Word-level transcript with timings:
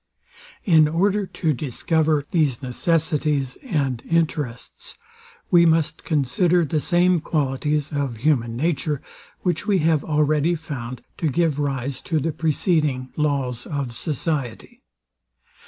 In 0.65 0.87
order 0.87 1.27
to 1.27 1.53
discover 1.53 2.25
these 2.31 2.63
necessities 2.63 3.57
and 3.61 4.01
interests, 4.09 4.97
we 5.51 5.63
must 5.63 6.03
consider 6.03 6.65
the 6.65 6.79
same 6.79 7.19
qualities 7.19 7.91
of 7.91 8.17
human 8.17 8.55
nature, 8.57 8.99
which 9.41 9.67
we 9.67 9.77
have 9.85 10.03
already 10.03 10.55
found 10.55 11.03
to 11.19 11.29
give 11.29 11.59
rise 11.59 12.01
to 12.01 12.19
the 12.19 12.31
preceding 12.31 13.09
laws 13.15 13.67
of 13.67 13.95
society. 13.95 14.81